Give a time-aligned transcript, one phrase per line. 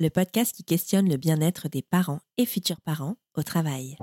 [0.00, 3.96] le podcast qui questionne le bien-être des parents et futurs parents au travail.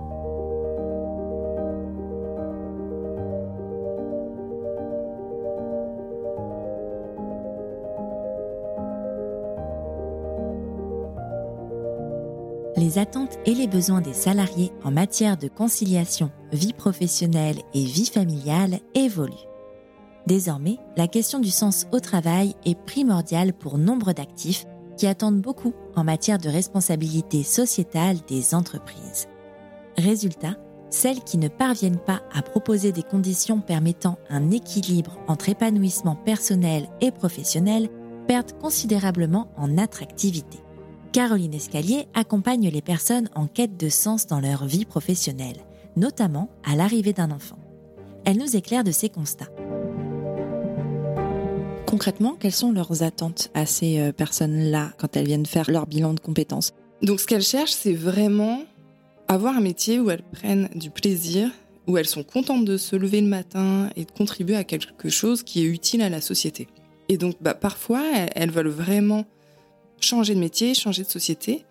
[12.76, 18.06] Les attentes et les besoins des salariés en matière de conciliation vie professionnelle et vie
[18.06, 19.32] familiale évoluent.
[20.28, 24.66] Désormais, la question du sens au travail est primordiale pour nombre d'actifs
[24.98, 29.28] qui attendent beaucoup en matière de responsabilité sociétale des entreprises.
[29.98, 30.56] Résultat,
[30.90, 36.88] celles qui ne parviennent pas à proposer des conditions permettant un équilibre entre épanouissement personnel
[37.02, 37.90] et professionnel
[38.28, 40.60] perdent considérablement en attractivité.
[41.12, 45.58] Caroline Escalier accompagne les personnes en quête de sens dans leur vie professionnelle,
[45.96, 47.58] notamment à l'arrivée d'un enfant.
[48.26, 49.50] Elle nous éclaire de ses constats
[51.86, 56.14] concrètement, quelles sont leurs attentes à ces euh, personnes-là quand elles viennent faire leur bilan
[56.14, 56.74] de compétences?
[57.02, 58.64] Donc ce qu'elles cherchent, c'est vraiment
[59.28, 61.50] avoir un métier où elles prennent du plaisir,
[61.88, 65.44] où elles sont contentes de se lever le matin et de contribuer à quelque chose
[65.44, 66.68] qui est utile à la société.
[67.10, 68.04] Et donc bah, parfois,
[68.36, 69.26] elles, veulent vraiment
[70.00, 71.66] changer de métier, changer de société.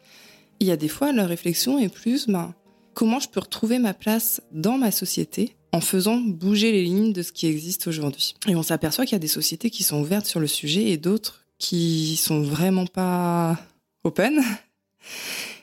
[0.61, 2.55] Il y a des fois, leur réflexion est plus, bah,
[2.95, 7.23] comment je peux retrouver ma place dans ma société en faisant bouger les lignes de
[7.23, 8.37] ce qui existe aujourd'hui.
[8.47, 10.97] Et on s'aperçoit qu'il y a des sociétés qui sont ouvertes sur le sujet et
[10.97, 13.59] d'autres qui sont vraiment pas
[14.05, 14.41] open.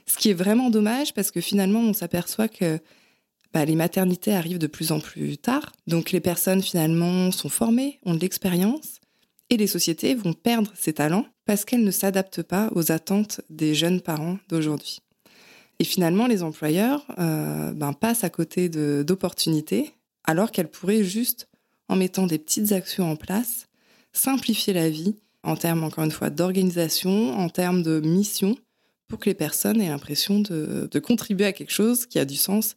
[0.06, 2.80] Ce qui est vraiment dommage parce que finalement on s'aperçoit que
[3.54, 5.72] bah, les maternités arrivent de plus en plus tard.
[5.88, 9.00] Donc les personnes finalement sont formées, ont de l'expérience
[9.50, 13.74] et les sociétés vont perdre ces talents parce qu'elles ne s'adaptent pas aux attentes des
[13.74, 15.00] jeunes parents d'aujourd'hui.
[15.80, 19.94] Et finalement, les employeurs euh, ben, passent à côté d'opportunités
[20.32, 21.50] alors qu'elle pourrait juste,
[21.90, 23.68] en mettant des petites actions en place,
[24.14, 28.56] simplifier la vie en termes, encore une fois, d'organisation, en termes de mission,
[29.08, 32.76] pour que les personnes aient l'impression de, contribuer à quelque chose qui a du sens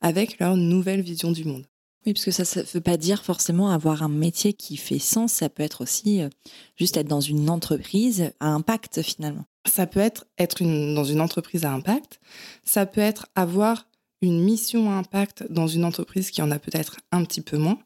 [0.00, 1.66] avec leur nouvelle vision du monde.
[2.06, 5.32] Oui, parce que ça ne veut pas dire forcément avoir un métier qui fait sens,
[5.32, 6.28] ça peut être aussi euh,
[6.76, 9.44] juste être dans une entreprise à impact finalement.
[9.66, 12.20] Ça peut être être dans une entreprise à impact,
[12.64, 13.86] ça peut être avoir
[14.24, 17.78] une mission à impact dans une entreprise qui en a peut-être un petit peu moins.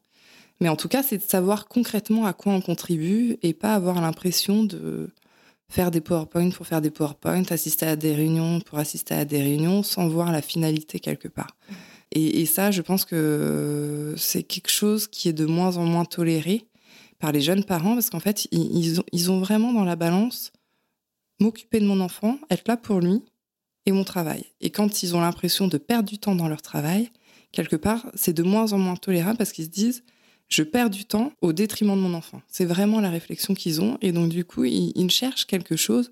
[0.60, 4.00] Mais en tout cas, c'est de savoir concrètement à quoi on contribue et pas avoir
[4.00, 5.10] l'impression de
[5.68, 9.40] faire des PowerPoint pour faire des PowerPoint, assister à des réunions pour assister à des
[9.40, 11.56] réunions sans voir la finalité quelque part.
[12.10, 16.66] Et, ça, je pense que c'est quelque chose qui est de moins en moins toléré
[17.18, 20.52] par les jeunes parents parce qu'en fait, ils, ils ont vraiment dans la balance
[21.38, 23.22] m'occuper de mon enfant, être là pour lui,
[23.88, 24.44] et mon travail.
[24.60, 27.10] Et quand ils ont l'impression de perdre du temps dans leur travail,
[27.52, 30.04] quelque part, c'est de moins en moins tolérable parce qu'ils se disent
[30.48, 32.42] je perds du temps au détriment de mon enfant.
[32.48, 33.98] C'est vraiment la réflexion qu'ils ont.
[34.02, 36.10] Et donc, du coup, ils, cherchent quelque chose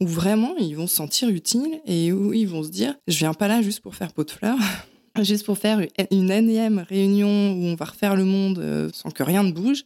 [0.00, 3.34] où vraiment ils vont se sentir utiles et où ils vont se dire je viens
[3.34, 4.58] pas là juste pour faire pot de fleurs,
[5.22, 9.22] juste pour faire une énième réunion où on va refaire le monde euh, sans que
[9.22, 9.84] rien ne bouge.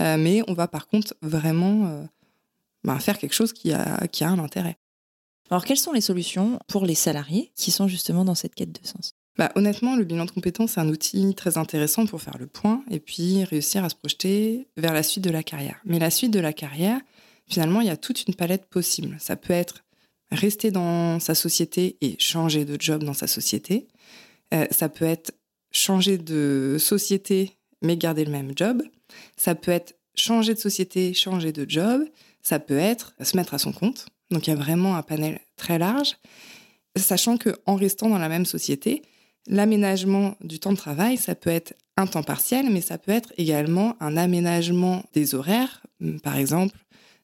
[0.00, 2.04] Euh, mais on va par contre vraiment euh,
[2.84, 4.76] bah, faire quelque chose qui a, qui a un intérêt.
[5.50, 8.86] Alors, quelles sont les solutions pour les salariés qui sont justement dans cette quête de
[8.86, 9.12] sens?
[9.38, 12.82] Bah, honnêtement, le bilan de compétences, c'est un outil très intéressant pour faire le point
[12.90, 15.80] et puis réussir à se projeter vers la suite de la carrière.
[15.84, 17.00] Mais la suite de la carrière,
[17.46, 19.16] finalement, il y a toute une palette possible.
[19.20, 19.84] Ça peut être
[20.32, 23.88] rester dans sa société et changer de job dans sa société.
[24.54, 25.32] Euh, ça peut être
[25.70, 28.82] changer de société mais garder le même job.
[29.36, 32.02] Ça peut être changer de société, changer de job.
[32.42, 34.06] Ça peut être se mettre à son compte.
[34.30, 36.16] Donc il y a vraiment un panel très large,
[36.96, 39.02] sachant que en restant dans la même société,
[39.46, 43.32] l'aménagement du temps de travail, ça peut être un temps partiel, mais ça peut être
[43.38, 45.82] également un aménagement des horaires.
[46.22, 46.76] Par exemple,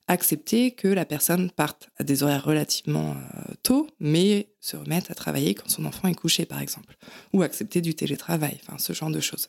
[0.09, 5.15] accepter que la personne parte à des horaires relativement euh, tôt, mais se remette à
[5.15, 6.97] travailler quand son enfant est couché, par exemple,
[7.33, 9.49] ou accepter du télétravail, enfin ce genre de choses.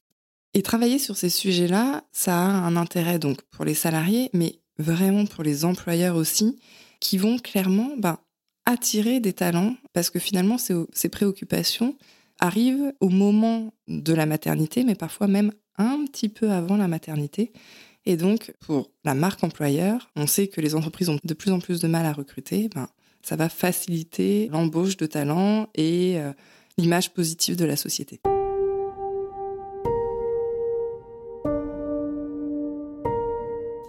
[0.53, 5.25] Et travailler sur ces sujets-là, ça a un intérêt donc pour les salariés, mais vraiment
[5.25, 6.59] pour les employeurs aussi,
[7.03, 8.17] qui vont clairement ben,
[8.65, 11.97] attirer des talents parce que finalement, ces, préoccupations
[12.39, 17.51] arrivent au moment de la maternité, mais parfois même un petit peu avant la maternité.
[18.05, 21.59] Et donc, pour la marque employeur, on sait que les entreprises ont de plus en
[21.59, 22.69] plus de mal à recruter.
[22.73, 22.87] Ben,
[23.21, 26.31] ça va faciliter l'embauche de talents et euh,
[26.77, 28.21] l'image positive de la société.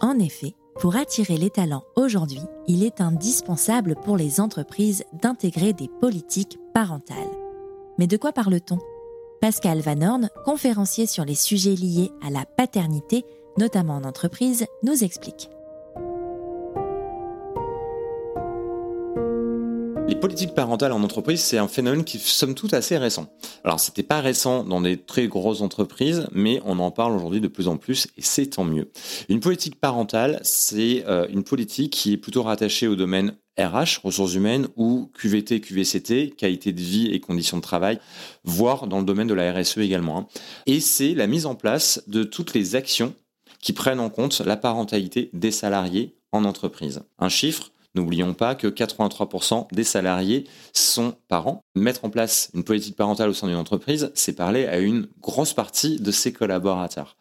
[0.00, 5.88] En effet, pour attirer les talents aujourd'hui, il est indispensable pour les entreprises d'intégrer des
[6.00, 7.17] politiques parentales.
[7.99, 8.79] Mais de quoi parle-t-on?
[9.41, 13.25] Pascal Van Horn, conférencier sur les sujets liés à la paternité,
[13.59, 15.49] notamment en entreprise, nous explique.
[20.06, 23.32] Les politiques parentales en entreprise, c'est un phénomène qui, somme toute, assez récent.
[23.64, 27.48] Alors, c'était pas récent dans des très grosses entreprises, mais on en parle aujourd'hui de
[27.48, 28.90] plus en plus, et c'est tant mieux.
[29.30, 34.34] Une politique parentale, c'est euh, une politique qui est plutôt rattachée au domaine RH, ressources
[34.34, 37.98] humaines, ou QVT, QVCT, qualité de vie et conditions de travail,
[38.44, 40.18] voire dans le domaine de la RSE également.
[40.18, 40.26] Hein.
[40.66, 43.14] Et c'est la mise en place de toutes les actions
[43.60, 47.02] qui prennent en compte la parentalité des salariés en entreprise.
[47.18, 51.62] Un chiffre, N'oublions pas que 83% des salariés sont parents.
[51.76, 55.52] Mettre en place une politique parentale au sein d'une entreprise, c'est parler à une grosse
[55.52, 57.17] partie de ses collaborateurs.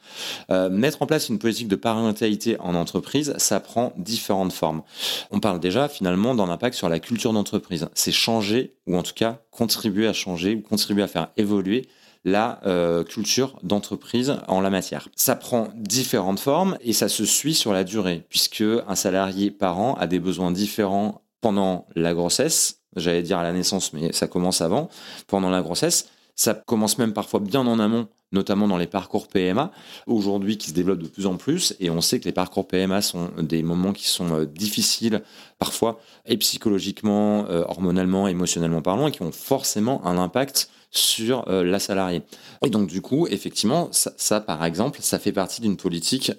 [0.49, 4.81] Euh, mettre en place une politique de parentalité en entreprise, ça prend différentes formes.
[5.29, 7.87] On parle déjà finalement d'un impact sur la culture d'entreprise.
[7.93, 11.87] C'est changer, ou en tout cas contribuer à changer, ou contribuer à faire évoluer
[12.25, 15.09] la euh, culture d'entreprise en la matière.
[15.15, 19.95] Ça prend différentes formes et ça se suit sur la durée, puisque un salarié parent
[19.95, 24.61] a des besoins différents pendant la grossesse, j'allais dire à la naissance, mais ça commence
[24.61, 24.89] avant,
[25.27, 26.07] pendant la grossesse.
[26.35, 29.71] Ça commence même parfois bien en amont, notamment dans les parcours PMA,
[30.07, 31.75] aujourd'hui qui se développent de plus en plus.
[31.79, 35.21] Et on sait que les parcours PMA sont des moments qui sont euh, difficiles
[35.59, 41.63] parfois, et psychologiquement, euh, hormonalement, émotionnellement parlant, et qui ont forcément un impact sur euh,
[41.63, 42.23] la salariée.
[42.65, 46.31] Et donc du coup, effectivement, ça, par exemple, ça fait partie d'une politique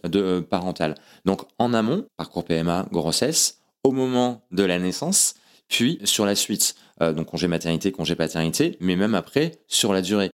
[0.51, 0.97] parentale.
[1.25, 5.35] Donc en amont, parcours PMA, grossesse, au moment de la naissance,
[5.69, 10.03] puis sur la suite, euh, donc congé maternité, congé paternité, mais même après sur la
[10.03, 10.31] durée.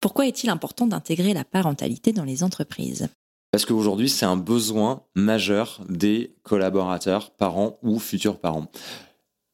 [0.00, 3.08] Pourquoi est-il important d'intégrer la parentalité dans les entreprises?
[3.52, 8.68] Parce qu'aujourd'hui, c'est un besoin majeur des collaborateurs, parents ou futurs parents.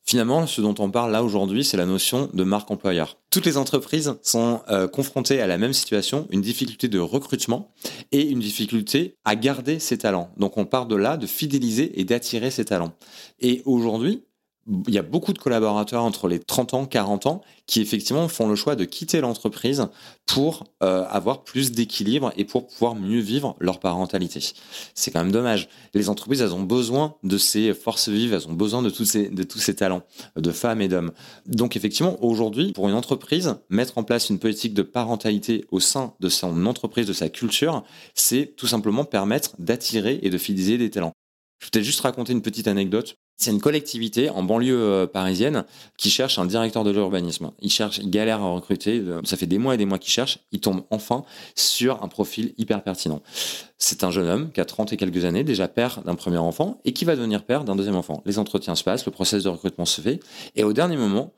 [0.08, 3.18] Finalement, ce dont on parle là aujourd'hui, c'est la notion de marque employeur.
[3.30, 7.72] Toutes les entreprises sont euh, confrontées à la même situation, une difficulté de recrutement
[8.12, 10.30] et une difficulté à garder ses talents.
[10.36, 12.92] Donc on part de là, de fidéliser et d'attirer ses talents.
[13.40, 14.22] Et aujourd'hui,
[14.68, 18.48] il y a beaucoup de collaborateurs entre les 30 ans, 40 ans qui effectivement font
[18.48, 19.86] le choix de quitter l'entreprise
[20.24, 24.40] pour euh, avoir plus d'équilibre et pour pouvoir mieux vivre leur parentalité.
[24.94, 25.68] C'est quand même dommage.
[25.94, 29.42] Les entreprises, elles ont besoin de ces forces vives, elles ont besoin de ces, de
[29.42, 30.02] tous ces talents,
[30.36, 31.12] de femmes et d'hommes.
[31.46, 36.14] Donc effectivement, aujourd'hui, pour une entreprise, mettre en place une politique de parentalité au sein
[36.20, 37.84] de son entreprise, de sa culture,
[38.14, 41.15] c'est tout simplement permettre d'attirer et de fidéliser des talents.
[41.58, 43.16] Je vais peut-être juste raconter une petite anecdote.
[43.38, 45.64] C'est une collectivité en banlieue euh, parisienne
[45.98, 47.52] qui cherche un directeur de l'urbanisme.
[47.60, 49.02] Il cherche, il galère à recruter.
[49.24, 50.38] Ça fait des mois et des mois qu'il cherche.
[50.52, 51.24] Il tombe enfin
[51.54, 53.22] sur un profil hyper pertinent.
[53.78, 56.80] C'est un jeune homme qui a 30 et quelques années, déjà père d'un premier enfant
[56.84, 58.22] et qui va devenir père d'un deuxième enfant.
[58.24, 60.20] Les entretiens se passent, le process de recrutement se fait.
[60.54, 61.32] Et au dernier moment,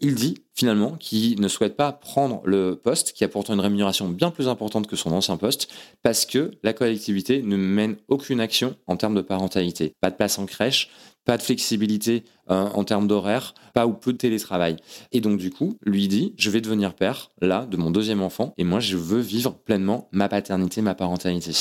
[0.00, 4.08] il dit finalement qu'il ne souhaite pas prendre le poste, qui a pourtant une rémunération
[4.08, 5.68] bien plus importante que son ancien poste,
[6.02, 9.94] parce que la collectivité ne mène aucune action en termes de parentalité.
[10.00, 10.90] Pas de place en crèche,
[11.24, 14.76] pas de flexibilité euh, en termes d'horaire, pas ou peu de télétravail.
[15.12, 18.54] Et donc du coup, lui dit, je vais devenir père, là, de mon deuxième enfant,
[18.58, 21.52] et moi, je veux vivre pleinement ma paternité, ma parentalité.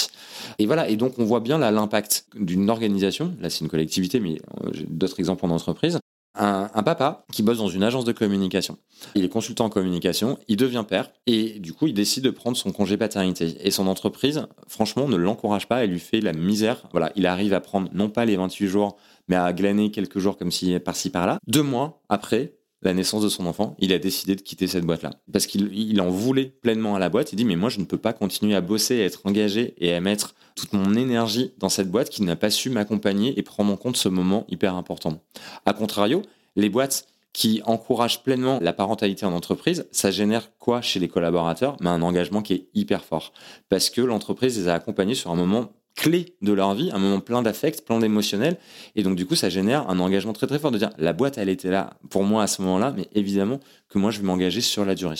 [0.57, 4.19] Et voilà, et donc on voit bien là l'impact d'une organisation, là c'est une collectivité,
[4.19, 5.99] mais euh, j'ai d'autres exemples en entreprise,
[6.39, 8.77] un, papa qui bosse dans une agence de communication.
[9.15, 12.57] Il est consultant en communication, il devient père et du coup il décide de prendre
[12.57, 13.57] son congé paternité.
[13.61, 16.83] Et son entreprise, franchement, ne l'encourage pas, elle lui fait la misère.
[16.91, 18.97] Voilà, il arrive à prendre non pas les 28 jours,
[19.27, 21.39] mais à glaner quelques jours comme si par-ci par-là.
[21.47, 25.11] Deux mois après, la naissance de son enfant, il a décidé de quitter cette boîte-là.
[25.31, 27.33] Parce qu'il en voulait pleinement à la boîte.
[27.33, 29.93] Il dit, mais moi, je ne peux pas continuer à bosser, à être engagé et
[29.93, 33.71] à mettre toute mon énergie dans cette boîte qui n'a pas su m'accompagner et prendre
[33.71, 35.21] en compte ce moment hyper important.
[35.65, 36.21] A contrario,
[36.55, 41.77] les boîtes qui encouragent pleinement la parentalité en entreprise, ça génère quoi chez les collaborateurs?
[41.79, 43.33] Mais un engagement qui est hyper fort.
[43.69, 47.19] Parce que l'entreprise les a accompagnés sur un moment clé de leur vie, un moment
[47.19, 48.57] plein d'affect, plein d'émotionnel.
[48.95, 51.37] Et donc, du coup, ça génère un engagement très, très fort de dire la boîte,
[51.37, 54.61] elle était là pour moi à ce moment-là, mais évidemment que moi, je vais m'engager
[54.61, 55.17] sur la durée.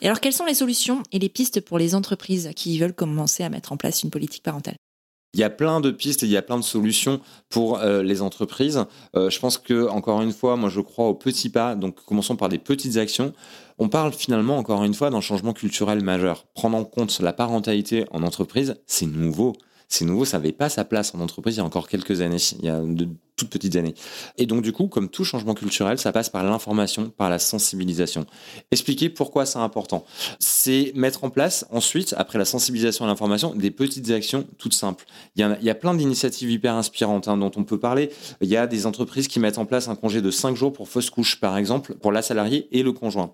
[0.00, 3.42] Et alors, quelles sont les solutions et les pistes pour les entreprises qui veulent commencer
[3.42, 4.76] à mettre en place une politique parentale?
[5.34, 8.02] Il y a plein de pistes et il y a plein de solutions pour euh,
[8.04, 8.84] les entreprises.
[9.16, 12.36] Euh, je pense que, encore une fois, moi je crois aux petits pas, donc commençons
[12.36, 13.34] par des petites actions.
[13.78, 16.46] On parle finalement, encore une fois, d'un changement culturel majeur.
[16.54, 19.54] Prendre en compte la parentalité en entreprise, c'est nouveau
[19.88, 22.36] c'est nouveau, ça n'avait pas sa place en entreprise il y a encore quelques années,
[22.58, 23.94] il y a de toutes petites années.
[24.36, 28.26] Et donc du coup, comme tout changement culturel, ça passe par l'information, par la sensibilisation.
[28.70, 30.04] Expliquer pourquoi c'est important.
[30.38, 35.06] C'est mettre en place ensuite, après la sensibilisation à l'information, des petites actions toutes simples.
[35.36, 38.10] Il y a, plein d'initiatives hyper inspirantes hein, dont on peut parler.
[38.42, 40.88] Il y a des entreprises qui mettent en place un congé de 5 jours pour
[40.88, 43.32] fausse couche, par exemple, pour la salariée et le conjoint.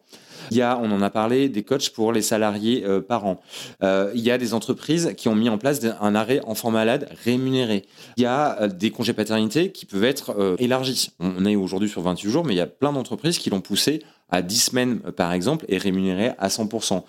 [0.50, 3.40] Il y a, on en a parlé, des coachs pour les salariés parents.
[3.82, 7.84] il y a des entreprises qui ont mis en place un arrêt enfant malade rémunéré.
[8.16, 11.10] Il y a des congés paternité qui peuvent être élargis.
[11.20, 14.02] On est aujourd'hui sur 28 jours, mais il y a plein d'entreprises qui l'ont poussé
[14.30, 17.04] à 10 semaines, euh, par exemple, est rémunéré à 100%.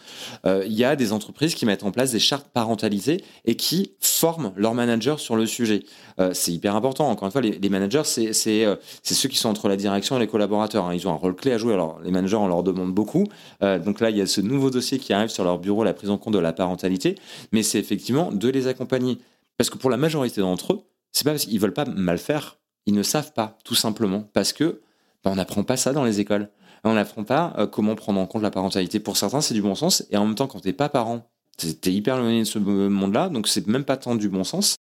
[0.45, 3.93] Euh, il y a des entreprises qui mettent en place des chartes parentalisées et qui
[4.00, 5.84] forment leurs managers sur le sujet.
[6.19, 7.10] Euh, c'est hyper important.
[7.10, 10.86] Encore une fois, les, managers, c'est ceux qui sont entre la direction et les collaborateurs.
[10.86, 10.93] Hein.
[10.93, 11.74] Ils ont un rôle clé à jouer.
[11.74, 13.25] Alors, les managers, on leur demande beaucoup.
[13.62, 16.10] donc là, il y a ce nouveau dossier qui arrive sur leur bureau, la prise
[16.10, 17.15] en compte de la parentalité.
[17.51, 19.17] Mais c'est effectivement de les accompagner.
[19.57, 20.81] Parce que pour la majorité d'entre eux,
[21.12, 22.57] c'est pas parce qu'ils veulent pas mal faire.
[22.86, 24.81] Ils ne savent pas, tout simplement, parce que
[25.24, 26.50] ben, on n'apprend pas ça dans les écoles
[26.89, 28.99] on n'apprend pas euh, comment prendre en compte la parentalité.
[28.99, 31.91] Pour certains, c'est du bon sens, et en même temps, quand t'es pas parent, t'es
[31.91, 34.75] hyper éloigné de ce monde-là, donc c'est même pas tant du bon sens.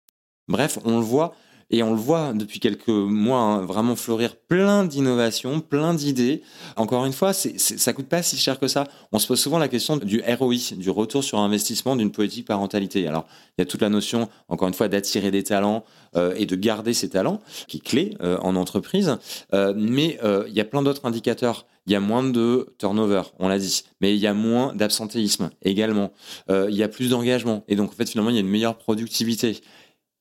[0.48, 1.34] Bref, on le voit,
[1.70, 6.42] et on le voit depuis quelques mois hein, vraiment fleurir plein d'innovations, plein d'idées.
[6.76, 8.86] Encore une fois, c'est, ça coûte pas si cher que ça.
[9.12, 13.06] On se pose souvent la question du ROI, du retour sur investissement d'une politique parentalité.
[13.06, 15.84] Alors, il y a toute la notion, encore une fois, d'attirer des talents
[16.16, 19.16] euh, et de garder ces talents, qui est clé euh, en entreprise.
[19.52, 20.18] Euh, mais
[20.48, 21.66] il y a plein d'autres indicateurs.
[21.86, 25.50] Il y a moins de turnover, on l'a dit, mais il y a moins d'absentéisme
[25.62, 26.12] également.
[26.48, 27.62] il y a plus d'engagement.
[27.68, 29.60] Et donc, en fait, finalement, il y a une meilleure productivité.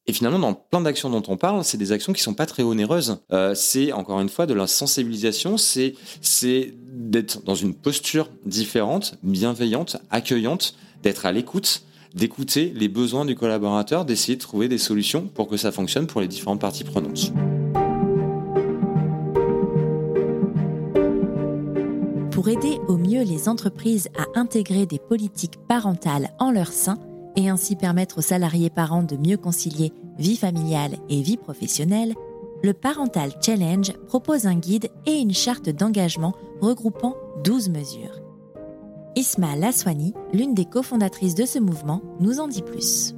[0.06, 2.64] Et finalement, dans plein d'actions dont on parle, c'est des actions qui sont pas très
[2.64, 3.20] onéreuses.
[3.32, 9.16] Euh, c'est encore une fois de la sensibilisation, c'est c'est d'être dans une posture différente,
[9.24, 11.84] bienveillante, accueillante, d'être à l'écoute,
[12.14, 16.20] d'écouter les besoins du collaborateur, d'essayer de trouver des solutions pour que ça fonctionne pour
[16.20, 17.32] les différentes parties prenantes.
[22.32, 26.98] Pour aider au mieux les entreprises à intégrer des politiques parentales en leur sein,
[27.36, 32.14] et ainsi permettre aux salariés parents de mieux concilier vie familiale et vie professionnelle,
[32.64, 38.22] le Parental Challenge propose un guide et une charte d'engagement regroupant 12 mesures.
[39.16, 43.14] Isma Laswani, l'une des cofondatrices de ce mouvement, nous en dit plus.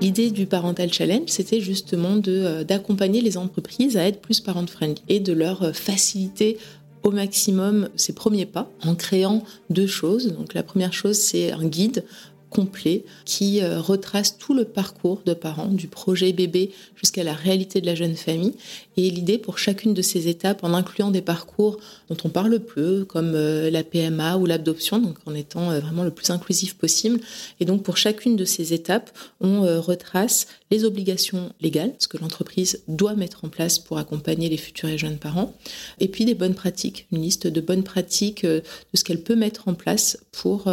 [0.00, 5.20] L'idée du Parental Challenge, c'était justement euh, d'accompagner les entreprises à être plus parent-friendly et
[5.20, 6.58] de leur euh, faciliter
[7.02, 10.32] au maximum ses premiers pas en créant deux choses.
[10.34, 12.04] Donc la première chose, c'est un guide
[12.52, 17.80] complet qui euh, retrace tout le parcours de parents, du projet bébé jusqu'à la réalité
[17.80, 18.54] de la jeune famille.
[18.96, 21.78] Et l'idée pour chacune de ces étapes, en incluant des parcours
[22.10, 26.04] dont on parle peu, comme euh, la PMA ou l'adoption, donc en étant euh, vraiment
[26.04, 27.20] le plus inclusif possible.
[27.60, 32.82] Et donc pour chacune de ces étapes, on retrace les obligations légales, ce que l'entreprise
[32.88, 35.54] doit mettre en place pour accompagner les futurs et jeunes parents,
[36.00, 38.62] et puis des bonnes pratiques, une liste de bonnes pratiques de
[38.94, 40.68] ce qu'elle peut mettre en place pour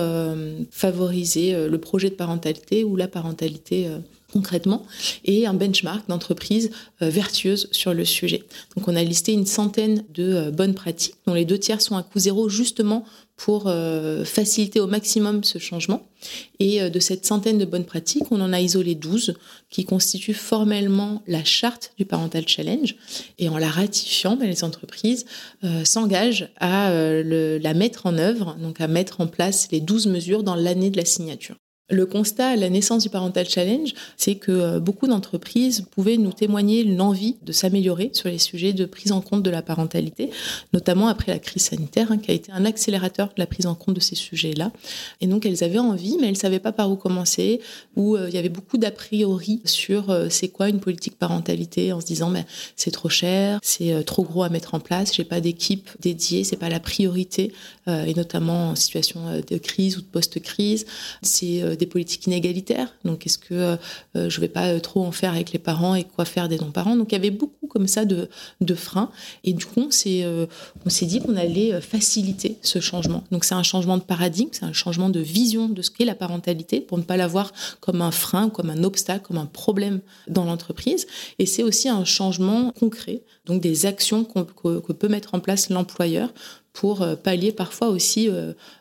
[0.72, 4.00] favoriser le projet de parentalité ou la parentalité euh,
[4.32, 4.86] concrètement,
[5.26, 6.72] et un benchmark d'entreprises
[7.02, 8.44] euh, vertueuses sur le sujet.
[8.76, 11.98] Donc on a listé une centaine de euh, bonnes pratiques, dont les deux tiers sont
[11.98, 13.06] à coût zéro justement
[13.40, 13.72] pour
[14.26, 16.06] faciliter au maximum ce changement.
[16.60, 19.36] Et de cette centaine de bonnes pratiques, on en a isolé 12
[19.70, 22.98] qui constituent formellement la charte du Parental Challenge.
[23.38, 25.26] Et en la ratifiant, ben, les entreprises
[25.86, 30.56] s'engagent à la mettre en œuvre, donc à mettre en place les 12 mesures dans
[30.56, 31.56] l'année de la signature.
[31.92, 36.32] Le constat à la naissance du Parental Challenge, c'est que euh, beaucoup d'entreprises pouvaient nous
[36.32, 40.30] témoigner l'envie de s'améliorer sur les sujets de prise en compte de la parentalité,
[40.72, 43.74] notamment après la crise sanitaire, hein, qui a été un accélérateur de la prise en
[43.74, 44.72] compte de ces sujets-là.
[45.20, 47.60] Et donc elles avaient envie, mais elles ne savaient pas par où commencer,
[47.96, 51.92] ou euh, il y avait beaucoup d'a priori sur euh, c'est quoi une politique parentalité,
[51.92, 55.24] en se disant mais c'est trop cher, c'est trop gros à mettre en place, j'ai
[55.24, 57.52] pas d'équipe dédiée, c'est pas la priorité,
[57.88, 60.86] et notamment en situation de crise ou de post-crise.
[61.24, 62.94] C'est des politiques inégalitaires.
[63.04, 63.78] Donc, est-ce que
[64.16, 66.60] euh, je vais pas euh, trop en faire avec les parents et quoi faire des
[66.60, 66.96] non-parents?
[66.96, 68.30] Donc, il y avait beaucoup comme ça de,
[68.76, 69.10] freins.
[69.44, 70.46] Et du coup, on s'est, euh,
[71.02, 73.24] dit qu'on allait faciliter ce changement.
[73.32, 76.16] Donc, c'est un changement de paradigme, c'est un changement de vision de ce qu'est la
[76.16, 80.02] parentalité pour ne pas la voir comme un frein, comme un obstacle, comme un problème
[80.28, 81.08] dans l'entreprise.
[81.40, 86.32] Et c'est aussi un changement concret, donc des actions que peut mettre en place l'employeur
[86.80, 88.30] pour pallier parfois aussi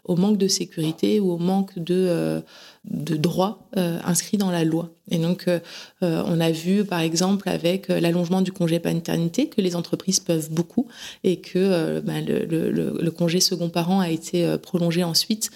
[0.05, 2.43] au manque de sécurité ou au manque de
[2.91, 4.91] de droits euh, inscrits dans la loi.
[5.11, 5.59] Et donc, euh,
[6.03, 10.51] euh, on a vu, par exemple, avec l'allongement du congé paternité, que les entreprises peuvent
[10.51, 10.87] beaucoup
[11.25, 15.51] et que bah, le, congé second parent a été prolongé ensuite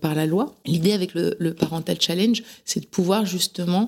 [0.00, 0.54] par la loi.
[0.64, 3.86] L'idée avec le, Parental Challenge, c'est de pouvoir justement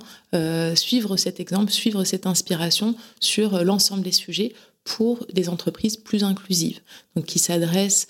[0.75, 4.53] suivre cet exemple, suivre cette inspiration sur l'ensemble des sujets
[4.85, 6.81] pour des entreprises plus inclusives,
[7.15, 8.09] donc qui s'adressent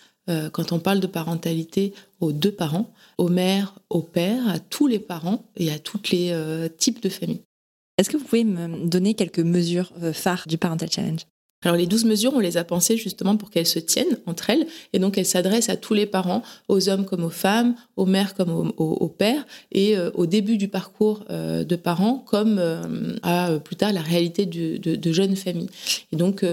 [0.52, 4.98] quand on parle de parentalité aux deux parents, aux mères, aux pères, à tous les
[4.98, 7.42] parents et à tous les euh, types de familles.
[7.98, 11.20] Est-ce que vous pouvez me donner quelques mesures euh, phares du Parental Challenge?
[11.62, 14.66] Alors les 12 mesures, on les a pensées justement pour qu'elles se tiennent entre elles,
[14.94, 18.34] et donc elles s'adressent à tous les parents, aux hommes comme aux femmes, aux mères
[18.34, 23.50] comme aux, pères, et euh, au début du parcours euh, de parents comme euh, à
[23.62, 25.68] plus tard la réalité de, jeunes familles.
[26.12, 26.46] Et donc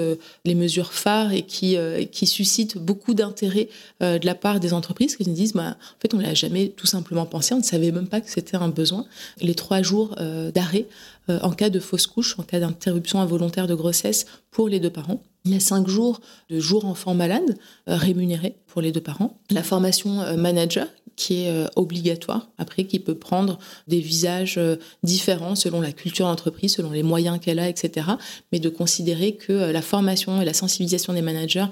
[0.43, 1.77] les mesures phares et qui,
[2.11, 3.69] qui suscitent beaucoup d'intérêt
[4.01, 6.69] de la part des entreprises qui nous disent, bah, en fait on ne l'a jamais
[6.69, 9.05] tout simplement pensé, on ne savait même pas que c'était un besoin.
[9.41, 10.15] Les trois jours
[10.53, 10.87] d'arrêt
[11.29, 15.22] en cas de fausse couche, en cas d'interruption involontaire de grossesse pour les deux parents.
[15.46, 16.19] Il y a cinq jours
[16.50, 17.57] de jour enfant malade
[17.89, 19.39] euh, rémunérés pour les deux parents.
[19.50, 23.57] La formation euh, manager qui est obligatoire, après qui peut prendre
[23.88, 24.60] des visages
[25.01, 28.05] différents selon la culture d'entreprise, selon les moyens qu'elle a, etc.
[28.51, 31.65] Mais de considérer que la formation et la sensibilisation des managers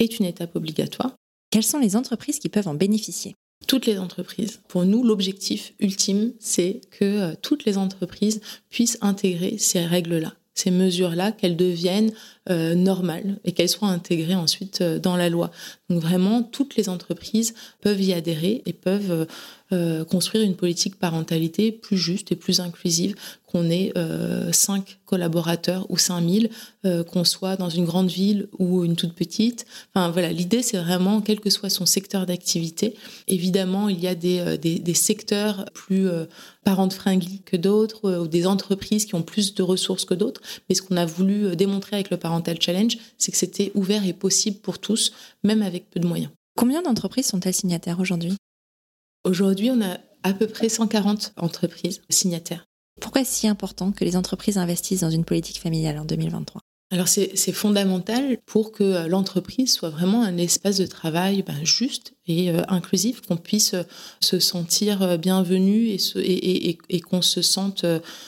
[0.00, 1.14] est une étape obligatoire.
[1.50, 3.36] Quelles sont les entreprises qui peuvent en bénéficier?
[3.70, 4.58] Toutes les entreprises.
[4.66, 10.72] Pour nous, l'objectif ultime, c'est que euh, toutes les entreprises puissent intégrer ces règles-là, ces
[10.72, 12.12] mesures-là, qu'elles deviennent
[12.48, 15.52] euh, normales et qu'elles soient intégrées ensuite euh, dans la loi.
[15.88, 19.28] Donc vraiment, toutes les entreprises peuvent y adhérer et peuvent
[20.08, 23.14] construire une politique parentalité plus juste et plus inclusive,
[23.50, 26.50] qu'on ait euh, 5 collaborateurs ou 5000,
[26.84, 29.66] euh, qu'on soit dans une grande ville ou une toute petite.
[29.92, 32.94] Enfin voilà, l'idée c'est vraiment, quel que soit son secteur d'activité,
[33.26, 36.26] évidemment il y a des, euh, secteurs plus euh,
[36.64, 40.74] parent-friendly que d'autres, euh, ou des entreprises qui ont plus de ressources que d'autres, mais
[40.74, 44.58] ce qu'on a voulu démontrer avec le Parental Challenge, c'est que c'était ouvert et possible
[44.58, 45.12] pour tous,
[45.42, 46.30] même avec peu de moyens.
[46.56, 48.34] Combien d'entreprises sont-elles signataires aujourd'hui?
[49.24, 52.64] Aujourd'hui, on a à peu près 140 entreprises signataires.
[53.00, 56.62] Pourquoi est-ce si important que les entreprises investissent dans une politique familiale en 2023
[56.92, 62.14] alors c'est fondamental pour que euh, l'entreprise soit vraiment un espace de travail ben, juste
[62.26, 63.84] et euh, inclusif, qu'on puisse euh,
[64.20, 67.84] se sentir bienvenu et, et, et qu'on se sente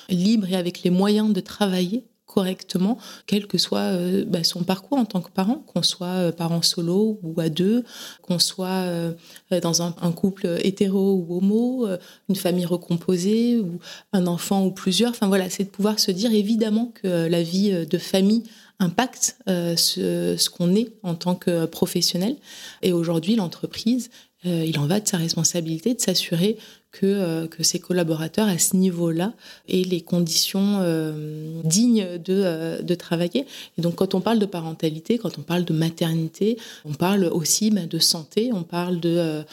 [0.08, 2.96] libre et avec les moyens de travailler correctement,
[3.26, 6.62] quel que soit euh, bah, son parcours en tant que parent, qu'on soit euh, parent
[6.62, 7.84] solo ou à deux,
[8.22, 9.12] qu'on soit euh,
[9.60, 11.86] dans un, couple hétéro ou homo,
[12.28, 13.78] une famille recomposée ou
[14.12, 15.10] un enfant ou plusieurs.
[15.10, 18.44] Enfin voilà, c'est de pouvoir se dire évidemment que la vie de famille
[18.78, 22.36] impacte ce, ce qu'on est en tant que professionnel.
[22.82, 24.10] Et aujourd'hui, l'entreprise,
[24.44, 26.58] il en va de sa responsabilité de s'assurer
[26.92, 29.32] que, euh, que ses collaborateurs à ce niveau-là
[29.68, 33.46] aient les conditions euh, dignes de, euh, de travailler.
[33.78, 37.70] Et donc quand on parle de parentalité, quand on parle de maternité, on parle aussi
[37.70, 39.44] bah, de santé, on parle de,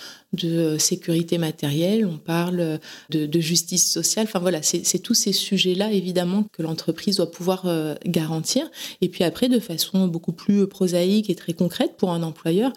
[0.78, 4.28] sécurité matérielle, on parle de, de justice sociale.
[4.28, 7.66] Enfin voilà, c'est tous ces sujets-là évidemment que l'entreprise doit pouvoir
[8.06, 8.70] garantir.
[9.02, 12.74] Et puis après, de façon beaucoup plus prosaïque et très concrète pour un employeur,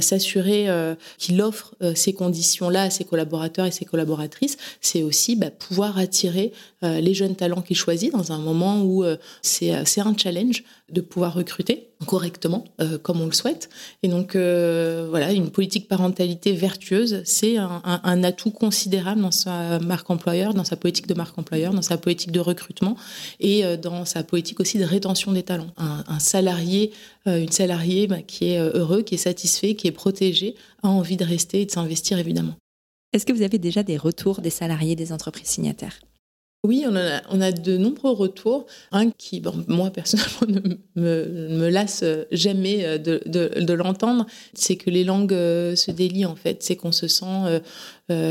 [0.00, 0.68] s'assurer
[1.16, 5.98] qu'il offre ces conditions-là à ses collaborateurs et ses collaborateurs collaboratrice, c'est aussi bah, pouvoir
[5.98, 9.16] attirer euh, les jeunes talents qu'il choisit dans un moment où euh,
[9.62, 12.64] euh, c'est un challenge de pouvoir recruter correctement
[13.02, 13.68] comme on le souhaite.
[14.02, 20.54] Et donc voilà, une politique parentalité vertueuse, c'est un, atout considérable dans sa marque employeur,
[20.54, 22.96] dans sa politique de marque employeur, dans sa politique de recrutement
[23.38, 25.74] et dans sa politique aussi de rétention des talents.
[25.76, 26.92] Un, salarié,
[27.26, 31.24] une salariée bah, qui est heureux, qui est satisfait, qui est protégé, a envie de
[31.24, 32.54] rester et de s'investir évidemment.
[33.12, 36.00] Est-ce que vous avez déjà des retours des salariés des entreprises signataires?
[36.62, 36.94] Oui, on
[37.40, 38.66] a, de nombreux retours.
[38.92, 45.74] Un qui, moi personnellement, ne me, lasse jamais de l'entendre, c'est que les langues euh,
[45.74, 46.62] se délient en fait.
[46.62, 47.60] C'est qu'on se sent euh,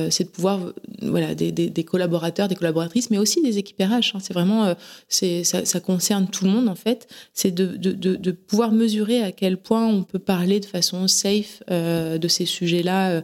[0.09, 0.59] c'est de pouvoir,
[1.01, 4.11] voilà, des, des, collaborateurs, des collaboratrices, mais aussi des équipérages.
[4.15, 4.19] Hein.
[4.21, 4.73] C'est vraiment, euh,
[5.07, 7.07] c'est, ça, ça, concerne tout le monde en fait.
[7.33, 11.63] C'est de, de, de, pouvoir mesurer à quel point on peut parler de façon safe
[11.71, 13.23] euh, de ces sujets-là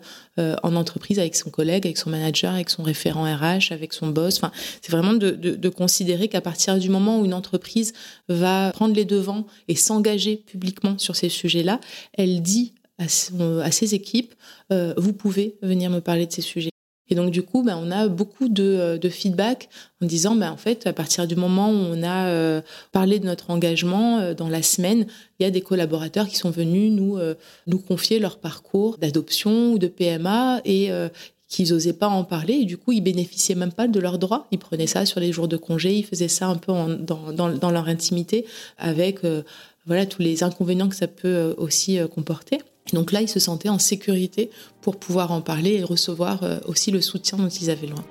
[0.64, 4.36] en entreprise avec son collègue, avec son manager, avec son référent RH, avec son boss.
[4.36, 7.94] Enfin, c'est vraiment de, de considérer qu'à partir du moment où une entreprise
[8.28, 11.80] va prendre les devants et s'engager publiquement sur ces sujets-là,
[12.18, 14.34] elle dit à, ses équipes,
[14.72, 16.70] euh, vous pouvez venir me parler de ces sujets.
[17.08, 19.70] Et donc du coup, ben, on a beaucoup de, euh, de feedback
[20.02, 23.26] en disant, ben, en fait, à partir du moment où on a euh, parlé de
[23.26, 25.06] notre engagement dans la semaine,
[25.40, 27.20] il y a des collaborateurs qui sont venus nous,
[27.68, 30.90] nous confier leur parcours d'adoption ou de PMA et
[31.48, 32.54] qu'ils n'osaient pas en parler.
[32.54, 34.48] Et du coup, ils bénéficiaient même pas de leurs droits.
[34.52, 37.50] Ils prenaient ça sur les jours de congé, ils faisaient ça un peu dans, dans,
[37.50, 38.46] dans, leur intimité
[38.78, 39.20] avec
[39.86, 42.62] voilà tous les inconvénients que ça peut aussi comporter.
[42.94, 44.50] Donc là, ils se sentaient en sécurité
[44.82, 48.04] pour pouvoir en parler et recevoir euh, aussi le soutien dont ils avaient loin.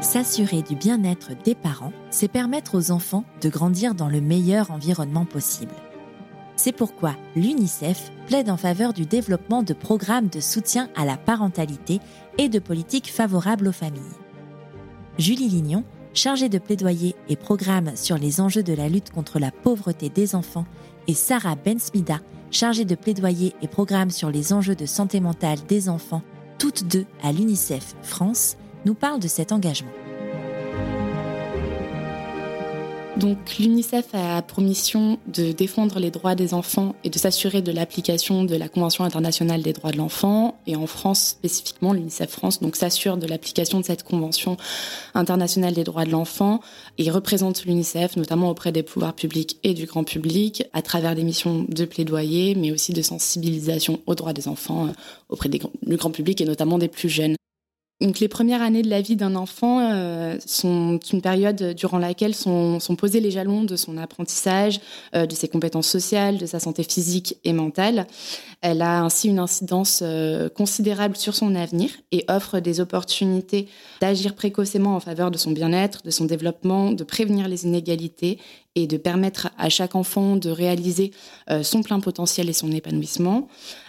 [0.00, 5.24] S'assurer du bien-être des parents, c'est permettre aux enfants de grandir dans le meilleur environnement
[5.24, 5.74] possible.
[6.56, 12.00] C'est pourquoi l'UNICEF plaide en faveur du développement de programmes de soutien à la parentalité
[12.38, 14.02] et de politiques favorables aux familles.
[15.18, 19.50] Julie Lignon chargée de plaidoyer et programme sur les enjeux de la lutte contre la
[19.50, 20.66] pauvreté des enfants,
[21.06, 25.88] et Sarah Bensmida, chargée de plaidoyer et programme sur les enjeux de santé mentale des
[25.88, 26.22] enfants,
[26.58, 29.90] toutes deux à l'UNICEF France, nous parlent de cet engagement.
[33.24, 37.72] Donc l'UNICEF a pour mission de défendre les droits des enfants et de s'assurer de
[37.72, 40.58] l'application de la Convention internationale des droits de l'enfant.
[40.66, 44.58] Et en France spécifiquement, l'UNICEF France s'assure de l'application de cette Convention
[45.14, 46.60] internationale des droits de l'enfant
[46.98, 51.24] et représente l'UNICEF notamment auprès des pouvoirs publics et du grand public à travers des
[51.24, 54.90] missions de plaidoyer, mais aussi de sensibilisation aux droits des enfants euh,
[55.30, 55.60] auprès du
[55.96, 57.36] grand public et notamment des plus jeunes.
[58.04, 62.34] Donc les premières années de la vie d'un enfant euh, sont une période durant laquelle
[62.34, 64.78] sont, posés les jalons de son apprentissage,
[65.14, 68.06] euh, de ses compétences sociales, de sa santé physique et mentale.
[68.60, 73.68] Elle a ainsi une incidence euh, considérable sur son avenir et offre des opportunités
[74.02, 78.38] d'agir précocement en faveur de son bien-être, de son développement, de prévenir les inégalités
[78.74, 81.12] et de permettre à chaque enfant de réaliser
[81.62, 83.46] son plein potentiel et son épanouissement.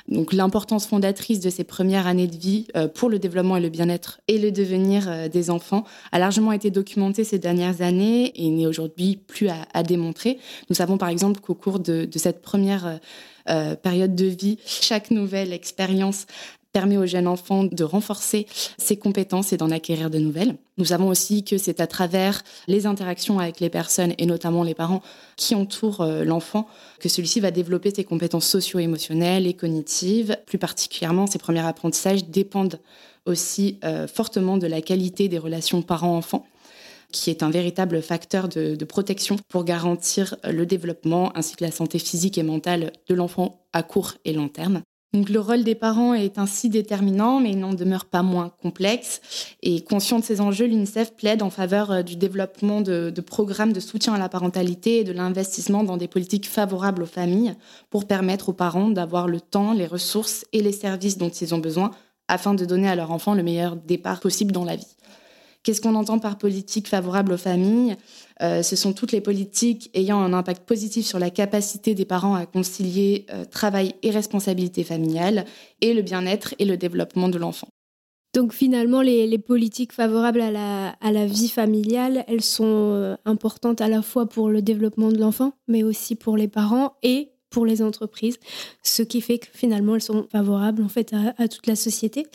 [0.07, 3.69] Donc l'importance fondatrice de ces premières années de vie euh, pour le développement et le
[3.69, 8.49] bien-être et le devenir euh, des enfants a largement été documentée ces dernières années et
[8.49, 10.37] n'est aujourd'hui plus à, démontrer.
[10.69, 12.99] Nous savons par exemple qu'au cours de, cette première
[13.49, 16.27] euh, période de vie, chaque nouvelle expérience
[16.75, 20.57] permet aux jeunes enfants de renforcer ses compétences et d'en acquérir de nouvelles.
[20.77, 24.73] Nous savons aussi que c'est à travers les interactions avec les personnes et notamment les
[24.73, 25.01] parents
[25.37, 26.67] qui entourent euh, l'enfant
[26.99, 30.37] que celui-ci va développer ses compétences socio-émotionnelles et cognitives.
[30.47, 32.81] Plus particulièrement, ses premiers apprentissages dépendent
[33.25, 36.45] aussi euh, fortement de la qualité des relations parents-enfants
[37.13, 41.71] qui est un véritable facteur de, de, protection pour garantir le développement ainsi que la
[41.71, 44.81] santé physique et mentale de l'enfant à court et long terme.
[45.15, 49.21] Donc le rôle des parents est ainsi déterminant, mais il n'en demeure pas moins complexe.
[49.63, 53.79] Et conscient de ces enjeux, l'UNICEF plaide en faveur euh, du développement de, programmes de
[53.79, 57.55] soutien à la parentalité et de l'investissement dans des politiques favorables aux familles
[57.89, 61.59] pour permettre aux parents d'avoir le temps, les ressources et les services dont ils ont
[61.59, 61.91] besoin
[62.27, 64.97] afin de donner à leur enfant le meilleur départ possible dans la vie.
[65.65, 67.95] Qu'est-ce qu'on entend par politique favorable aux familles?
[68.43, 72.35] Euh, Ce sont toutes les politiques ayant un impact positif sur la capacité des parents
[72.35, 75.45] à concilier euh, travail et responsabilité familiale
[75.81, 77.67] et le bien-être et le développement de l'enfant.
[78.35, 83.81] Donc finalement, les, politiques favorables à la, à la, vie familiale, elles sont euh, importantes
[83.81, 87.65] à la fois pour le développement de l'enfant, mais aussi pour les parents et pour
[87.65, 88.37] les entreprises,
[88.83, 92.27] ce qui fait que finalement elles sont favorables en fait à, toute la société.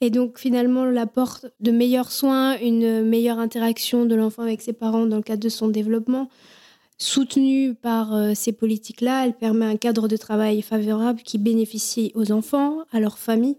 [0.00, 5.06] Et donc finalement l'apport de meilleurs soins, une meilleure interaction de l'enfant avec ses parents
[5.06, 6.30] dans le cadre de son développement,
[6.98, 12.30] soutenue par euh, ces politiques-là, elle permet un cadre de travail favorable qui bénéficie aux
[12.30, 13.56] enfants, à leurs familles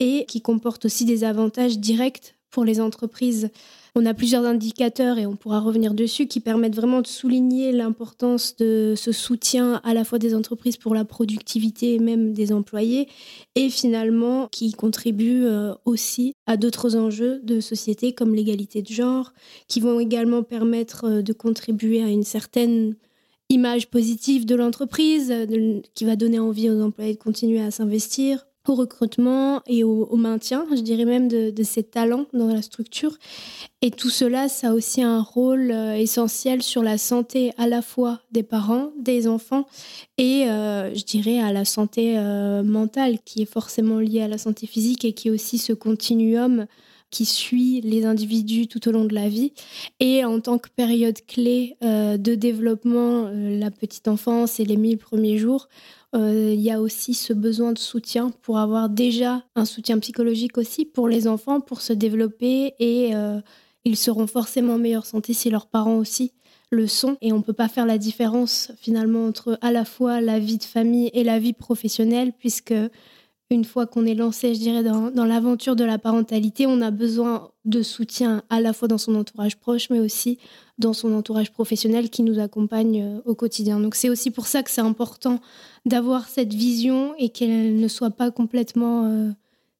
[0.00, 3.50] et qui comporte aussi des avantages directs pour les entreprises
[3.94, 8.56] on a plusieurs indicateurs et on pourra revenir dessus qui permettent vraiment de souligner l'importance
[8.56, 13.08] de ce soutien à la fois des entreprises pour la productivité et même des employés
[13.54, 19.32] et finalement qui contribuent euh, aussi à d'autres enjeux de société comme l'égalité de genre
[19.68, 22.96] qui vont également permettre euh, de contribuer à une certaine
[23.48, 25.34] image positive de l'entreprise
[25.94, 30.80] qui va donner envie aux employés de continuer à s'investir recrutement et au, maintien, je
[30.80, 33.16] dirais même, de, ces talents dans la structure.
[33.82, 37.82] Et tout cela, ça a aussi un rôle euh, essentiel sur la santé à la
[37.82, 39.66] fois des parents, des enfants
[40.18, 44.38] et, euh, je dirais, à la santé euh, mentale, qui est forcément liée à la
[44.38, 46.66] santé physique et qui est aussi ce continuum
[47.10, 49.52] qui suit les individus tout au long de la vie.
[49.98, 55.36] Et en tant que période clé de développement, la petite enfance et les mille premiers
[55.36, 55.66] jours,
[56.14, 60.58] euh, il y a aussi ce besoin de soutien pour avoir déjà un soutien psychologique
[60.58, 63.40] aussi pour les enfants, pour se développer et euh,
[63.84, 66.32] ils seront forcément en meilleure santé si leurs parents aussi
[66.70, 67.16] le sont.
[67.20, 70.58] Et on ne peut pas faire la différence finalement entre à la fois la vie
[70.58, 72.74] de famille et la vie professionnelle puisque
[73.50, 77.50] une fois qu'on est lancé, je dirais, dans, l'aventure de la parentalité, on a besoin
[77.64, 80.38] de soutien à la fois dans son entourage proche, mais aussi
[80.78, 83.80] dans son entourage professionnel qui nous accompagne euh, au quotidien.
[83.80, 85.40] Donc c'est aussi pour ça que c'est important
[85.84, 89.30] d'avoir cette vision et qu'elle ne soit pas complètement euh,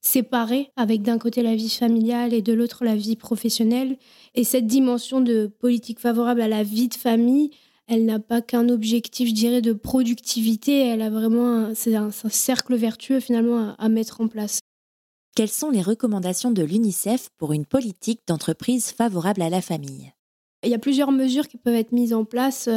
[0.01, 3.97] séparée, avec d'un côté la vie familiale et de l'autre la vie professionnelle.
[4.35, 7.51] Et cette dimension de politique favorable à la vie de famille,
[7.91, 12.77] elle n'a pas qu'un objectif, je dirais, de productivité, elle a vraiment, c'est un, cercle
[12.77, 14.61] vertueux finalement à, mettre en place.
[15.35, 20.13] Quelles sont les recommandations de l'UNICEF pour une politique d'entreprise favorable à la famille?
[20.63, 22.69] Il y a plusieurs mesures qui peuvent être mises en place.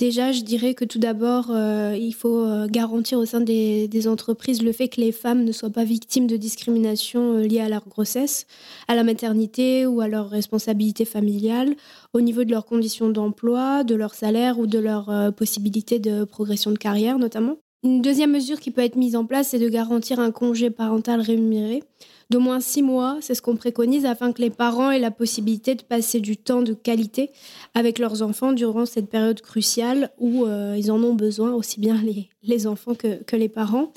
[0.00, 4.08] Euh, Déjà, je dirais que tout d'abord, euh, il faut euh, garantir au sein des,
[4.08, 7.68] entreprises le fait que les femmes ne soient pas victimes de discrimination euh, liée à
[7.68, 8.46] leur grossesse,
[8.86, 11.74] à la maternité ou à leur responsabilité familiale,
[12.14, 16.70] au niveau de leurs conditions d'emploi, de leur salaire ou de leur possibilité de progression
[16.70, 17.56] de carrière notamment.
[17.84, 21.20] Une deuxième mesure qui peut être mise en place, c'est de garantir un congé parental
[21.20, 21.82] rémunéré
[22.30, 25.74] d'au moins six mois, c'est ce qu'on préconise, afin que les parents aient la possibilité
[25.74, 27.30] de passer du temps de qualité
[27.74, 32.00] avec leurs enfants durant cette période cruciale où euh, ils en ont besoin, aussi bien
[32.02, 33.92] les, les enfants que, que, les parents.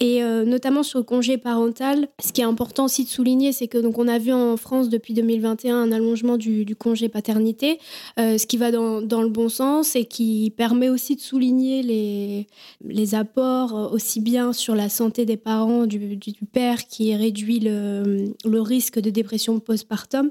[0.00, 3.68] Et euh, notamment sur le congé parental, ce qui est important aussi de souligner, c'est
[3.68, 7.78] que donc on a vu en France depuis 2021 un allongement du, congé paternité,
[8.18, 11.82] euh, ce qui va dans, dans, le bon sens et qui permet aussi de souligner
[11.82, 12.46] les,
[12.84, 18.60] les apports aussi bien sur la santé des parents, du, du père qui réduit le,
[18.60, 20.30] risque de dépression postpartum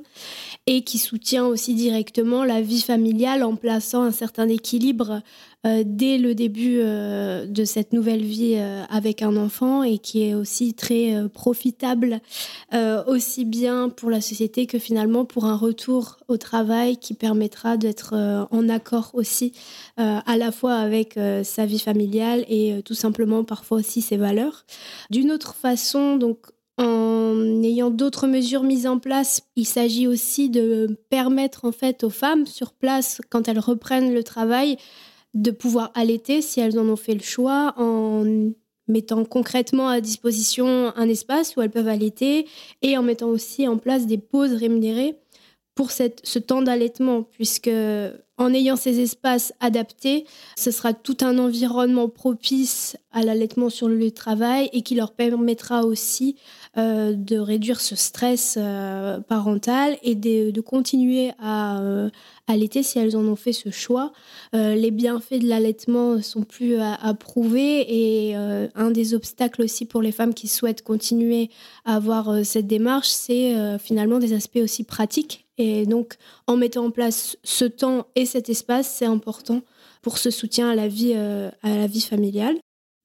[0.68, 5.22] et qui soutient aussi directement la vie familiale en plaçant un certain équilibre
[5.66, 10.24] euh, dès le début euh, de cette nouvelle vie euh, avec un enfant et qui
[10.24, 12.20] est aussi très profitable
[13.08, 18.14] aussi bien pour la société que finalement pour un retour au travail qui permettra d'être
[18.52, 19.54] en accord aussi
[19.98, 24.66] à la fois avec sa vie familiale et tout simplement parfois aussi ses valeurs.
[25.10, 26.38] D'une autre façon, donc
[27.26, 32.10] en ayant d'autres mesures mises en place, il s'agit aussi de permettre en fait aux
[32.10, 34.78] femmes sur place, quand elles reprennent le travail,
[35.34, 38.24] de pouvoir allaiter si elles en ont fait le choix, en
[38.88, 42.48] mettant concrètement à disposition un espace où elles peuvent allaiter
[42.82, 45.16] et en mettant aussi en place des pauses rémunérées
[45.74, 47.70] pour ce temps d'allaitement, puisque
[48.38, 50.26] en ayant ces espaces adaptés,
[50.58, 54.94] ce sera tout un environnement propice à l'allaitement sur le lieu de travail et qui
[54.94, 56.36] leur permettra aussi
[56.78, 62.10] euh, de réduire ce stress euh, parental et de, continuer à euh,
[62.48, 64.12] allaiter si elles en ont fait ce choix.
[64.52, 70.02] les bienfaits de l'allaitement sont plus à, à, prouver et un des obstacles aussi pour
[70.02, 71.50] les femmes qui souhaitent continuer
[71.86, 75.45] à avoir cette démarche, c'est finalement des aspects aussi pratiques.
[75.58, 76.16] Et donc,
[76.48, 79.62] en mettant en place ce temps et cet espace, c'est important
[80.02, 82.58] pour ce soutien à la vie, à la vie familiale.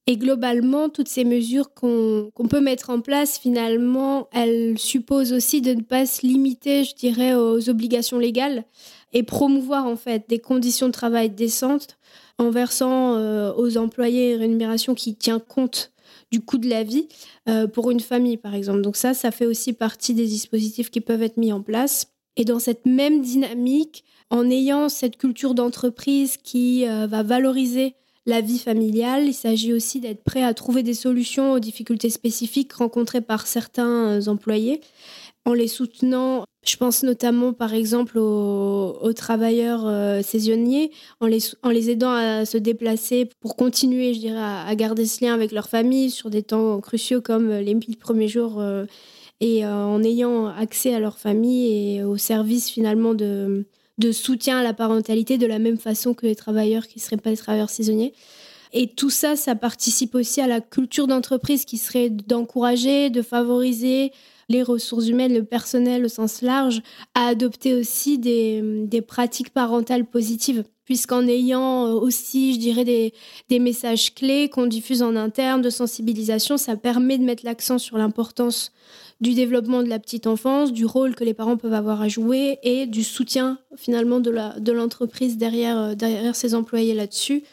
[0.07, 5.73] Et globalement, toutes ces mesures qu'on peut mettre en place, finalement, elles supposent aussi de
[5.73, 8.65] ne pas se limiter, je dirais, aux obligations légales
[9.13, 11.97] et promouvoir en fait des conditions de travail décentes
[12.39, 15.91] en versant euh, aux employés une rémunération qui tient compte
[16.31, 17.07] du coût de la vie
[17.47, 18.81] euh, pour une famille, par exemple.
[18.81, 22.07] Donc ça, ça fait aussi partie des dispositifs qui peuvent être mis en place.
[22.41, 27.93] Et dans cette même dynamique, en ayant cette culture d'entreprise qui euh, va valoriser
[28.25, 29.27] la vie familiale.
[29.27, 34.07] Il s'agit aussi d'être prêt à trouver des solutions aux difficultés spécifiques rencontrées par certains
[34.07, 34.81] euh, employés
[35.45, 36.45] en les soutenant.
[36.65, 43.29] Je pense notamment par exemple aux, travailleurs euh, saisonniers, en les, aidant à se déplacer
[43.39, 47.21] pour continuer, je dirais, à, garder ce lien avec leur famille sur des temps cruciaux
[47.21, 48.59] comme les mille premiers jours
[49.41, 53.65] et en ayant accès à leur famille et au service finalement de,
[54.11, 57.31] soutien à la parentalité de la même façon que les travailleurs qui ne seraient pas
[57.31, 58.13] des travailleurs saisonniers.
[58.71, 64.13] Et tout ça, ça participe aussi à la culture d'entreprise qui serait d'encourager, de favoriser
[64.47, 66.81] les ressources humaines, le personnel au sens large,
[67.15, 70.63] à adopter aussi des, pratiques parentales positives.
[70.85, 76.75] Puisqu'en ayant aussi, je dirais, des messages clés qu'on diffuse en interne de sensibilisation, ça
[76.75, 78.71] permet de mettre l'accent sur l'importance
[79.21, 82.57] du développement de la petite enfance, du rôle que les parents peuvent avoir à jouer
[82.63, 87.43] et du soutien finalement de l'entreprise de derrière, euh, ses employés là-dessus,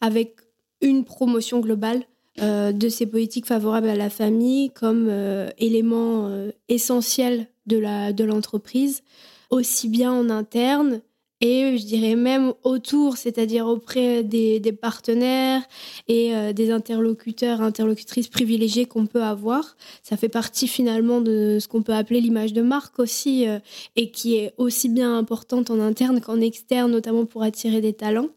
[0.00, 0.36] avec
[0.80, 2.04] une promotion globale
[2.40, 6.30] euh, de ces politiques favorables à la famille comme euh, élément
[6.68, 9.02] essentiel de l'entreprise,
[9.50, 11.00] aussi bien en interne
[11.42, 15.62] et je dirais même autour, c'est-à-dire auprès des, partenaires
[16.08, 19.76] et euh, des interlocuteurs, interlocutrices privilégiées qu'on peut avoir.
[20.02, 23.58] Ça fait partie finalement de ce qu'on peut appeler l'image de marque aussi, euh,
[23.96, 28.30] et qui est aussi bien importante en interne qu'en externe, notamment pour attirer des talents.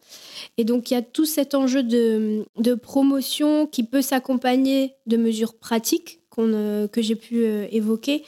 [0.58, 2.44] Et donc il y a tout cet enjeu de,
[2.82, 8.24] promotion qui peut s'accompagner de mesures pratiques qu'on, que j'ai pu euh, évoquer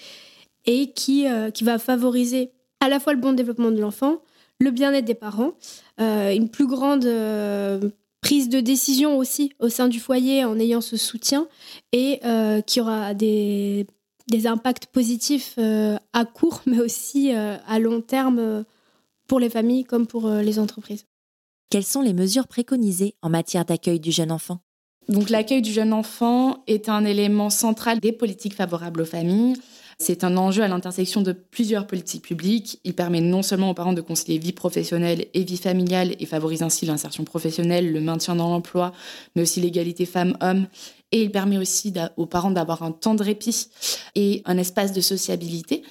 [0.65, 4.21] et qui, qui va favoriser à la fois le bon développement de l'enfant,
[4.61, 5.53] le bien-être des parents,
[5.99, 7.89] euh, une plus grande euh,
[8.21, 11.47] prise de décision aussi au sein du foyer en ayant ce soutien
[11.91, 13.87] et euh, qui aura des,
[14.29, 18.63] des impacts positifs à court mais aussi à long terme
[19.27, 21.05] pour les familles comme pour les entreprises.
[21.69, 24.59] Quelles sont les mesures préconisées en matière d'accueil du jeune enfant?
[25.09, 29.55] Donc l'accueil du jeune enfant est un élément central des politiques favorables aux familles.
[30.01, 32.79] C'est un enjeu à l'intersection de plusieurs politiques publiques.
[32.83, 36.63] Il permet non seulement aux parents de concilier vie professionnelle et vie familiale et favorise
[36.63, 38.93] ainsi l'insertion professionnelle, le maintien dans l'emploi,
[39.35, 40.65] mais aussi l'égalité femmes-hommes.
[41.11, 43.67] Et il permet aussi aux parents d'avoir un temps de répit
[44.15, 45.83] et un espace de sociabilité.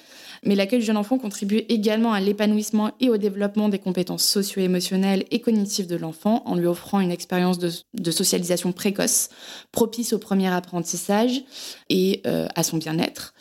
[0.43, 5.23] Mais l'accueil du jeune enfant contribue également à l'épanouissement et au développement des compétences socio-émotionnelles
[5.31, 9.29] et cognitives de l'enfant en lui offrant une expérience de, socialisation précoce,
[9.71, 11.43] propice au premier apprentissage
[11.87, 13.33] et euh, à son bien-être.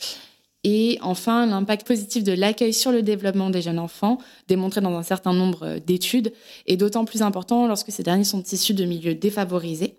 [0.63, 5.03] Et enfin, l'impact positif de l'accueil sur le développement des jeunes enfants, démontré dans un
[5.03, 6.33] certain nombre d'études,
[6.67, 9.97] est d'autant plus important lorsque ces derniers sont issus de milieux défavorisés.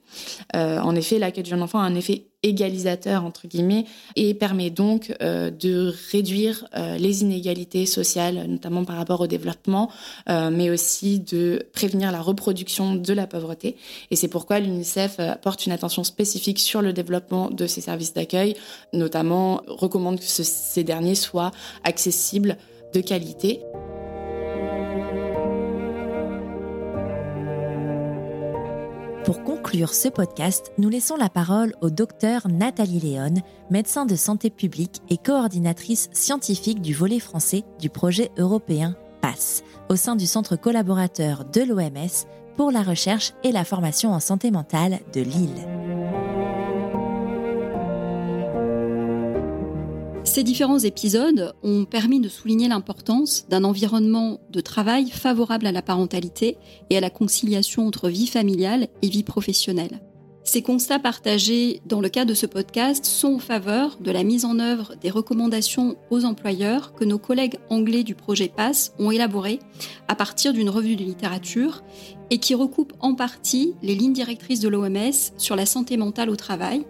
[0.55, 4.69] Euh, en effet, l'accueil du jeune enfant a un effet égalisateur entre guillemets et permet
[4.69, 9.91] donc euh, de réduire euh, les inégalités sociales, notamment par rapport au développement,
[10.29, 13.75] euh, mais aussi de prévenir la reproduction de la pauvreté.
[14.09, 18.55] Et c'est pourquoi l'UNICEF porte une attention spécifique sur le développement de ces services d'accueil,
[18.93, 21.51] notamment recommande que ces derniers soient
[21.83, 22.57] accessibles,
[22.93, 23.61] de qualité.
[29.25, 33.35] Pour conclure ce podcast, nous laissons la parole au docteur Nathalie Léon,
[33.69, 39.95] médecin de santé publique et coordinatrice scientifique du volet français du projet européen PASS, au
[39.95, 42.25] sein du centre collaborateur de l'OMS
[42.57, 46.30] pour la recherche et la formation en santé mentale de Lille.
[50.23, 55.81] Ces différents épisodes ont permis de souligner l'importance d'un environnement de travail favorable à la
[55.81, 56.57] parentalité
[56.89, 59.99] et à la conciliation entre vie familiale et vie professionnelle.
[60.43, 64.43] Ces constats partagés dans le cadre de ce podcast sont en faveur de la mise
[64.45, 69.59] en œuvre des recommandations aux employeurs que nos collègues anglais du projet PASS ont élaborées
[70.07, 71.83] à partir d'une revue de littérature
[72.31, 76.37] et qui recoupe en partie les lignes directrices de l'OMS sur la santé mentale au
[76.37, 76.85] travail,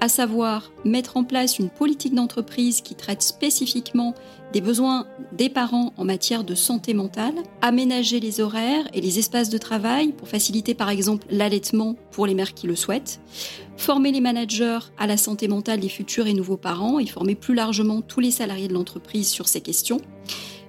[0.00, 4.14] à savoir mettre en place une politique d'entreprise qui traite spécifiquement
[4.52, 9.48] des besoins des parents en matière de santé mentale, aménager les horaires et les espaces
[9.48, 13.20] de travail pour faciliter par exemple l'allaitement pour les mères qui le souhaitent,
[13.76, 17.54] former les managers à la santé mentale des futurs et nouveaux parents et former plus
[17.54, 20.00] largement tous les salariés de l'entreprise sur ces questions,